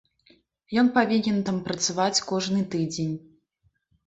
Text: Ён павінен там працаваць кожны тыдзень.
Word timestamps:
Ён 0.81 0.87
павінен 0.95 1.37
там 1.51 1.59
працаваць 1.67 2.23
кожны 2.33 2.63
тыдзень. 2.73 3.15